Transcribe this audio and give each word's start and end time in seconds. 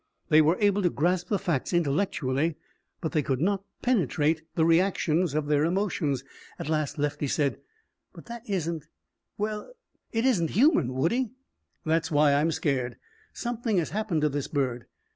They 0.29 0.41
were 0.41 0.57
able 0.59 0.81
to 0.81 0.89
grasp 0.89 1.27
the 1.29 1.37
facts 1.37 1.73
intellectually, 1.73 2.55
but 3.01 3.11
they 3.11 3.21
could 3.21 3.39
not 3.39 3.63
penetrate 3.83 4.41
the 4.55 4.65
reactions 4.65 5.35
of 5.35 5.45
their 5.45 5.63
emotions. 5.63 6.23
At 6.57 6.69
last 6.69 6.97
Lefty 6.97 7.27
said: 7.27 7.59
"But 8.11 8.25
that 8.25 8.41
isn't 8.49 8.87
well 9.37 9.71
it 10.11 10.25
isn't 10.25 10.49
human, 10.49 10.95
Woodie." 10.95 11.29
"That's 11.85 12.09
why 12.09 12.33
I'm 12.33 12.49
scared. 12.49 12.97
Something 13.31 13.77
has 13.77 13.91
happened 13.91 14.21
to 14.21 14.29
this 14.29 14.47
bird. 14.47 14.87